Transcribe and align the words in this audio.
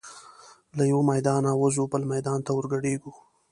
له 0.77 0.83
یوه 0.91 1.03
میدانه 1.11 1.51
وزو 1.61 1.83
بل 1.91 2.03
میدان 2.13 2.39
ته 2.45 2.51
ور 2.53 2.65
ګډیږو 2.73 3.11